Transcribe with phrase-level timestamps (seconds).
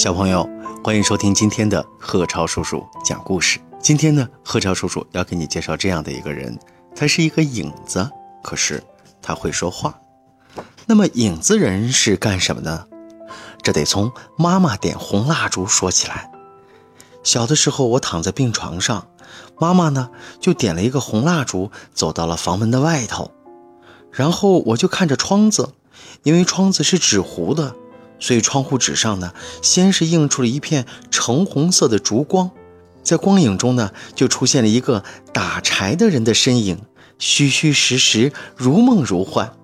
[0.00, 0.48] 小朋友，
[0.82, 3.60] 欢迎收听今天的贺超叔叔讲故事。
[3.82, 6.58] 今天呢，贺超叔叔要给你介绍这样的一个人，
[6.96, 8.10] 他是一个影子，
[8.42, 8.82] 可是
[9.20, 10.00] 他会说话。
[10.86, 12.86] 那么，影子人是干什么呢？
[13.62, 16.32] 这得从妈妈点红蜡烛说起来。
[17.22, 19.06] 小的时候，我躺在病床上，
[19.58, 20.08] 妈妈呢
[20.40, 23.32] 就点了一个红蜡烛，走到了房门的外头，
[24.10, 25.74] 然后我就看着窗子，
[26.22, 27.76] 因为窗子是纸糊的。
[28.20, 32.50] 所以窗户纸上呢，先是映出了一片橙红色的烛光，
[33.02, 35.02] 在光影中呢，就出现了一个
[35.32, 36.82] 打柴的人的身影，
[37.18, 39.54] 虚虚实实，如梦如幻。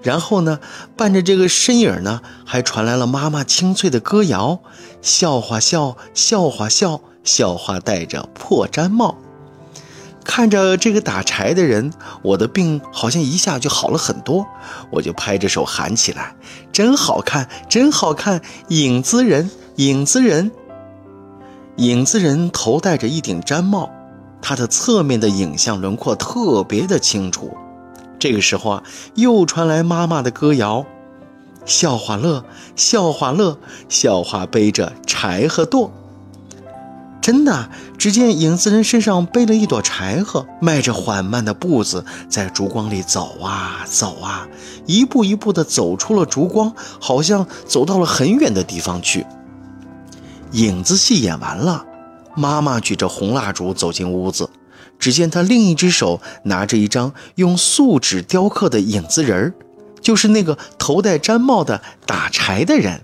[0.00, 0.60] 然后呢，
[0.96, 4.60] 伴着这个身影呢，还传来了妈妈清脆的歌谣
[5.02, 9.18] ：“笑话笑，笑话笑，笑话戴着破毡帽。”
[10.28, 11.90] 看着这个打柴的人，
[12.20, 14.46] 我的病好像一下就好了很多，
[14.90, 16.36] 我就拍着手喊起来
[16.70, 18.42] ：“真好看，真好看！
[18.68, 20.52] 影子人，影子人，
[21.76, 23.90] 影子人头戴着一顶毡帽，
[24.42, 27.56] 他的侧面的影像轮廓特别的清楚。”
[28.20, 28.82] 这个时候啊，
[29.14, 30.84] 又传来妈妈的歌谣
[31.64, 32.44] ：“笑话乐，
[32.76, 35.90] 笑话乐，笑话背着柴和垛。”
[37.28, 44.48] 真的，只见影子人身上背了一朵柴禾，迈着缓慢的步子，在烛光里走啊走啊，
[44.86, 49.26] 一步一步地走出了烛光，好像走到了很远的地方去。
[50.52, 51.84] 影子戏演完了，
[52.34, 54.48] 妈妈举着红蜡烛走进屋子，
[54.98, 59.54] 只见她另一只手拿着一张用素纸雕刻的影子人儿，
[60.00, 63.02] 就是那个头戴毡帽的打柴的人。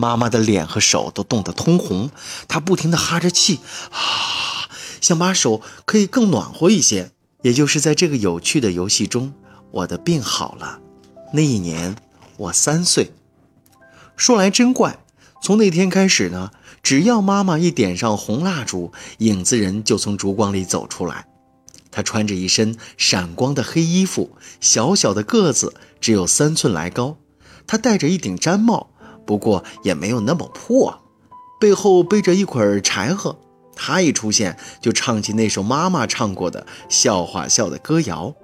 [0.00, 2.10] 妈妈的脸和手都冻得通红，
[2.48, 4.66] 她不停地哈着气，啊，
[5.02, 7.12] 想把手可以更暖和一些。
[7.42, 9.34] 也就是在这个有趣的游戏中，
[9.70, 10.80] 我的病好了。
[11.34, 11.96] 那一年
[12.38, 13.12] 我三岁。
[14.16, 14.98] 说来真怪，
[15.42, 16.50] 从那天开始呢，
[16.82, 21.26] 只要妈妈一点上红蜡烛，影子人就从烛光里走出来。
[21.90, 27.16] 他穿着一身闪光的黑衣服，小小的个子只有三寸来高，
[27.66, 28.89] 他戴着一顶毡帽。
[29.30, 31.02] 不过也没有那么破，
[31.60, 33.38] 背后背着一捆柴禾，
[33.76, 38.34] 他一出现就唱起那首妈妈唱过的笑话笑的歌谣。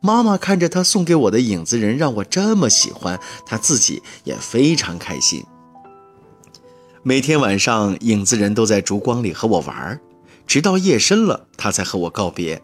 [0.00, 5.44] 妈妈看着他送给我的影子人让我这么喜欢，他自己也非常开心。
[7.04, 10.00] 每天晚上，影子人都在烛光里和我玩，
[10.48, 12.60] 直到夜深了，他才和我告别。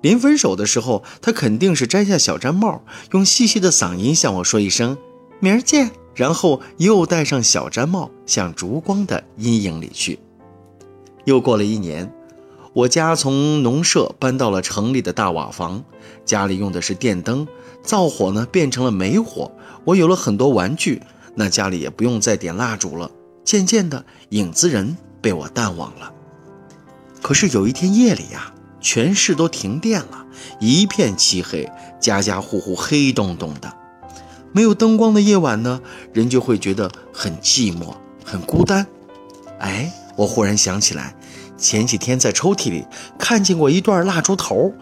[0.00, 4.96] 临分手的时候，他肯定是摘下小毡帽，用细细的嗓音向我说一声
[5.40, 10.18] ：“明儿见。”然后又戴上小毡帽，向烛光的阴影里去。
[11.26, 12.10] 又过了一年，
[12.72, 15.84] 我家从农舍搬到了城里的大瓦房，
[16.24, 17.46] 家里用的是电灯，
[17.82, 19.52] 灶火呢变成了煤火。
[19.84, 21.02] 我有了很多玩具，
[21.34, 23.10] 那家里也不用再点蜡烛了。
[23.44, 26.12] 渐渐的，影子人被我淡忘了。
[27.20, 30.26] 可是有一天夜里呀，全市都停电了，
[30.60, 33.72] 一片漆黑，家家户户黑洞洞的。
[34.52, 35.80] 没有灯光的夜晚呢，
[36.12, 38.86] 人就会觉得很寂寞、很孤单。
[39.58, 41.14] 哎，我忽然想起来，
[41.56, 42.86] 前几天在抽屉里
[43.18, 44.72] 看见过一段蜡烛头，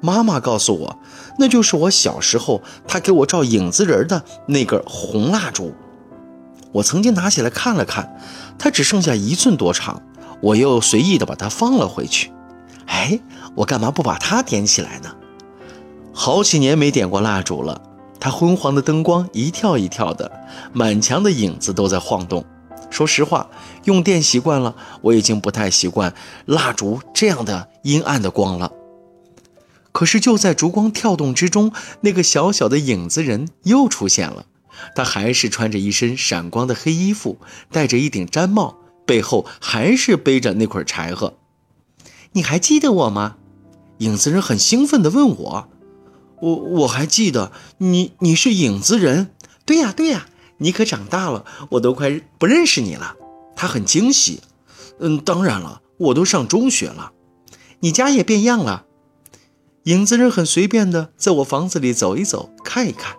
[0.00, 0.98] 妈妈告诉我，
[1.38, 5.74] 那就是我小时候她给我照影子人的那根红蜡烛。
[6.72, 8.16] 我曾经拿起来看了看，
[8.58, 10.02] 它只剩下一寸多长，
[10.40, 12.32] 我又随意的把它放了回去。
[12.86, 13.20] 哎，
[13.54, 15.14] 我干嘛不把它点起来呢？
[16.12, 17.80] 好几年没点过蜡烛了。
[18.20, 20.30] 它昏黄的灯光一跳一跳的，
[20.72, 22.44] 满墙的影子都在晃动。
[22.90, 23.48] 说实话，
[23.84, 26.12] 用电习惯了，我已经不太习惯
[26.44, 28.72] 蜡烛这样的阴暗的光了。
[29.92, 31.72] 可是就在烛光跳动之中，
[32.02, 34.46] 那个小小的影子人又出现了。
[34.94, 37.38] 他还是穿着一身闪光的黑衣服，
[37.70, 38.76] 戴着一顶毡帽，
[39.06, 41.34] 背后还是背着那捆柴禾。
[42.32, 43.36] 你还记得我吗？
[43.98, 45.68] 影子人很兴奋地问我。
[46.40, 49.30] 我我还记得你，你是影子人，
[49.64, 50.26] 对呀对呀，
[50.58, 53.16] 你可长大了，我都快不认识你了。
[53.54, 54.40] 他很惊喜，
[54.98, 57.12] 嗯，当然了，我都上中学了，
[57.80, 58.86] 你家也变样了。
[59.84, 63.16] 影子人很随便的在我房子里走一走，看一看，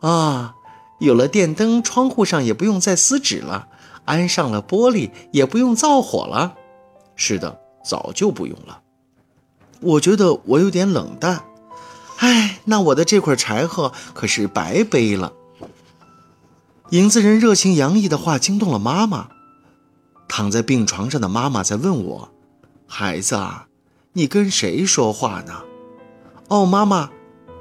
[0.00, 0.54] 啊，
[1.00, 3.68] 有了电灯，窗户上也不用再撕纸了，
[4.04, 6.54] 安上了玻璃，也不用灶火了。
[7.16, 8.80] 是的，早就不用了。
[9.80, 11.44] 我觉得我有点冷淡。
[12.22, 15.32] 哎，那我的这块柴禾可是白背了。
[16.90, 19.28] 影子人热情洋溢的话惊动了妈妈。
[20.28, 22.30] 躺在病床上的妈妈在问我
[22.86, 23.36] ：“孩子，
[24.12, 25.64] 你跟谁说话呢？”
[26.46, 27.10] 哦，妈妈，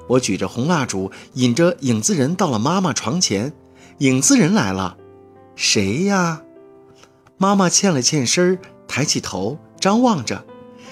[0.07, 3.53] 我举着红蜡烛，引着影子人到了妈妈床前。
[3.97, 4.95] 影子人来了，
[5.55, 6.43] 谁呀？
[7.37, 10.45] 妈妈欠了欠身，抬起头张望着，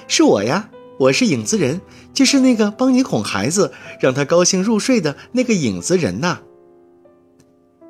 [0.08, 1.80] 是我呀，我是影子人，
[2.14, 6.40] 就是那个帮你哄孩子，让他高兴入睡的那个影子人呐。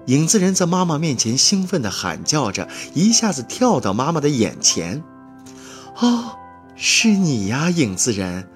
[0.05, 5.03] 影子人在妈妈面前兴奋地喊叫着，一下子跳到妈妈的眼前。
[5.99, 6.37] 哦，
[6.75, 8.47] 是你呀，影子人，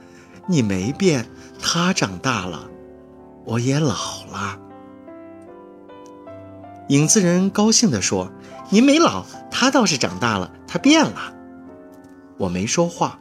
[0.48, 1.28] 你没变，
[1.62, 2.68] 他长大了，
[3.46, 4.60] 我也老了。
[6.90, 8.32] 影子人高兴地说
[8.70, 11.34] ：“您没老，他倒是长大了，他变了。”
[12.38, 13.20] 我没说话。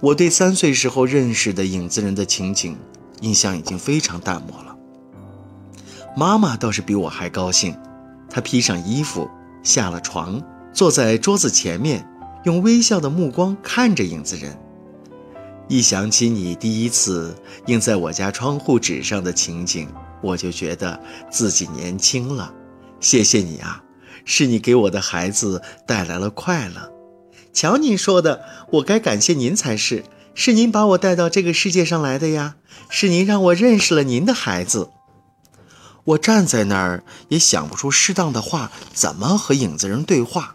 [0.00, 2.76] 我对三岁时候认识的影子人的情景，
[3.20, 4.76] 印象已经非常淡漠了。
[6.16, 7.76] 妈妈倒是比我还高兴，
[8.30, 9.28] 她披上衣服，
[9.62, 10.40] 下了床，
[10.72, 12.08] 坐在桌子前面，
[12.44, 14.56] 用微笑的目光看着影子人。
[15.66, 17.36] 一想起你第一次
[17.66, 19.88] 印在我家窗户纸上的情景，
[20.22, 20.98] 我就觉得
[21.30, 22.54] 自己年轻了。
[23.00, 23.82] 谢谢你啊，
[24.24, 26.97] 是你给我的孩子带来了快乐。
[27.58, 28.44] 瞧您说的，
[28.74, 30.04] 我该感谢您才是。
[30.32, 32.54] 是您把我带到这个世界上来的呀，
[32.88, 34.90] 是您让我认识了您的孩子。
[36.04, 40.54] 我站在那儿也想不出适当的话怎么和影子人对话。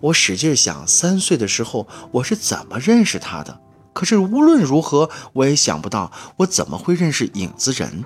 [0.00, 3.58] 我使劲想，三岁的时候我是怎么认识他的？
[3.92, 8.04] 可是无论如何，我也想不到我怎么会认识影子人。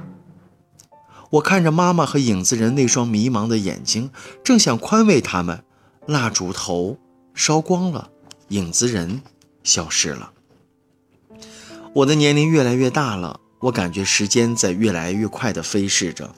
[1.33, 4.09] 我看着妈妈和影子人那双迷茫的眼睛，
[4.43, 5.63] 正想宽慰他们，
[6.07, 6.97] 蜡烛头
[7.37, 8.09] 烧光了，
[8.49, 9.21] 影子人
[9.63, 10.33] 消失了。
[11.93, 16.35] 我的年龄越来越大了，我感觉时间在越来越快地飞逝着。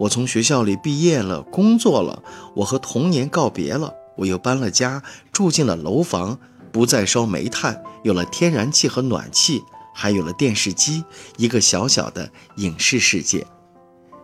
[0.00, 2.24] 我从学校里毕业了，工作了，
[2.56, 6.36] 我和童年告别了，我又搬了家，住进了楼房，
[6.72, 9.62] 不再烧煤炭，有了天然气和暖气，
[9.94, 11.04] 还有了电视机，
[11.36, 13.46] 一个小小的影视世界。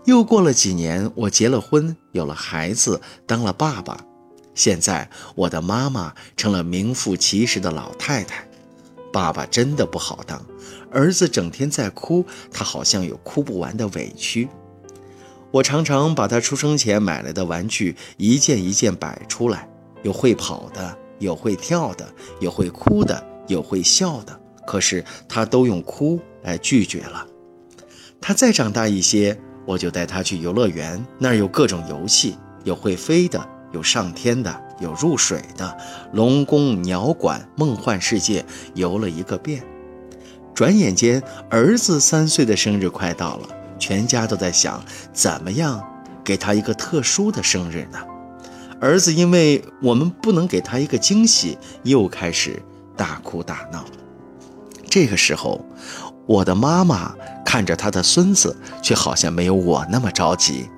[0.07, 4.06] 又过了几年，我结了婚，有了孩子，当了爸爸。
[4.57, 8.45] 现在我的妈妈成了名副其实的老太太。
[9.13, 10.45] 爸爸真的不好当，
[10.91, 14.49] 儿子整天在哭，他好像有哭不完的委屈。
[15.53, 19.69] 我常常把他出生前买来的玩具一件一件摆出来，
[20.03, 24.39] 有会跑的，有会跳的，有会哭的，有会笑的。
[24.67, 27.25] 可是他都用哭来拒绝了。
[28.21, 29.39] 他再长大一些。
[29.67, 35.77] 我就带他去游乐园，那儿有各种游戏，有会飞的，有上天的，有入水的，
[36.13, 39.63] 龙宫、鸟馆、梦幻世界游了一个遍。
[40.55, 43.49] 转眼间，儿子三岁的生日快到了，
[43.79, 44.83] 全家都在想
[45.13, 45.83] 怎么样
[46.25, 47.99] 给他一个特殊的生日呢？
[48.81, 52.63] 儿子因为我们不能给他一个惊喜，又开始
[52.97, 53.85] 大哭大闹。
[54.89, 55.65] 这个时候，
[56.27, 57.15] 我的妈妈。
[57.47, 60.69] 看着他的孙子，却好像没有我那么着急。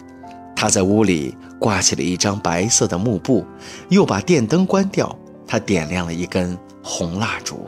[0.55, 3.44] 他在屋里挂起了一张白色的幕布，
[3.88, 5.16] 又把电灯关掉。
[5.46, 7.66] 他点亮了一根红蜡烛。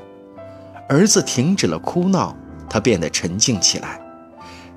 [0.88, 2.37] 儿子停止了哭闹，
[2.69, 4.00] 他变得沉静起来。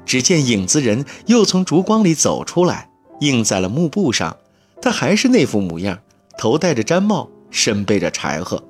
[0.05, 2.89] 只见影子人又从烛光里走出来，
[3.19, 4.37] 映在了幕布上。
[4.81, 5.99] 他还是那副模样，
[6.37, 8.63] 头戴着毡帽，身背着柴禾。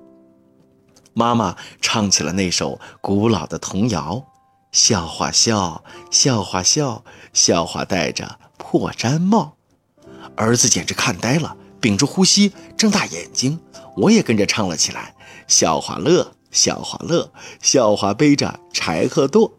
[1.13, 4.24] 妈妈唱起了那首古老的童谣。
[4.72, 7.03] 笑话笑，笑话笑，
[7.34, 9.53] 笑话戴着破毡帽，
[10.36, 13.60] 儿子简直看呆了，屏住呼吸，睁大眼睛。
[13.96, 15.13] 我也跟着唱了起来：
[15.48, 19.52] 笑话乐，笑话乐，笑话背着柴禾垛。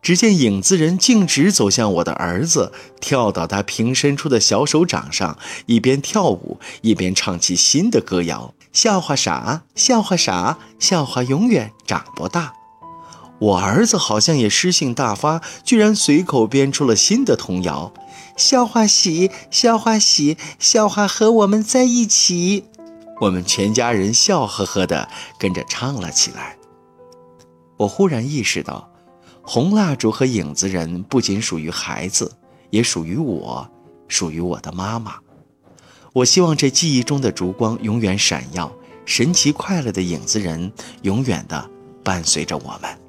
[0.00, 12.54] 只见影子人径直走向我的儿子，跳到他平伸出的小手掌上，一边跳舞一边唱起新的歌谣：笑话傻，笑话傻，笑话永远长不大。
[13.40, 17.92] 我儿子好像也诗兴大发，居然随口编出了新的童谣
[18.36, 22.64] ：“笑话喜，笑话喜，笑话和我们在一起。”
[23.20, 26.56] 我们全家人笑呵呵地跟着唱了起来。
[27.76, 28.88] 我忽然意识到，
[29.42, 32.32] 红蜡烛和影子人不仅属于孩子，
[32.70, 33.68] 也属于我，
[34.08, 35.14] 属于我的妈妈。
[36.12, 38.72] 我希望这记忆中的烛光永远闪耀，
[39.04, 41.70] 神奇快乐的影子人永远的
[42.02, 43.07] 伴随着我们。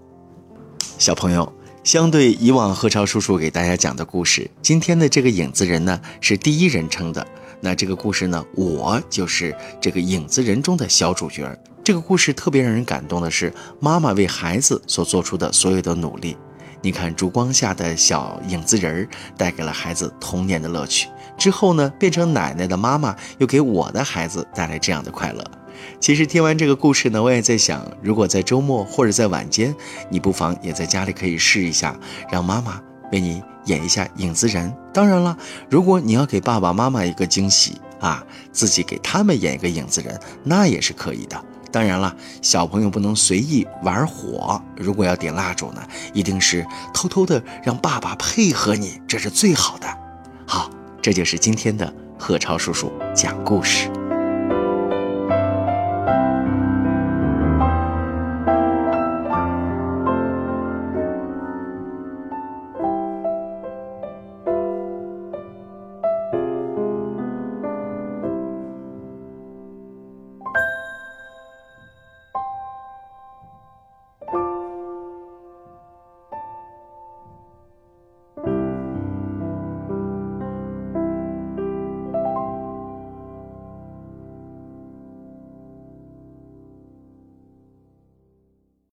[0.99, 1.49] 小朋友，
[1.81, 7.25] 相对以往何超叔叔给大家讲的故事，今天的这个影子人呢是第一人称的。
[7.61, 11.57] 那这个故事呢，我就是这个影子人中的小主角。
[11.85, 16.35] 这个故事特别让人感动的是，妈妈为孩子所做出的所有的努力。
[16.81, 25.41] 你看，烛光下的小影子人儿带给了孩子童年的乐趣，之后呢，变成奶奶的妈妈又给我的孩子带来这样的快乐。
[25.99, 29.75] 其实听完这个故事呢，我也在想，如果在周末或者在晚间，
[30.09, 31.97] 你不妨也在家里可以试一下，
[32.31, 32.81] 让妈妈
[33.11, 34.73] 为你演一下影子人。
[34.93, 35.37] 当然了，
[35.69, 41.43] 如果你要给爸爸妈妈一个惊喜，啊，自己给他们演一个影子人，那也是可以的。
[41.71, 49.87] 当然了，小朋友不能随意玩火，如果要点蜡烛呢，一定是偷偷的让爸爸配合你，这是最好的。
[50.47, 50.69] 好，
[51.01, 53.91] 这就是今天的贺超叔叔讲故事。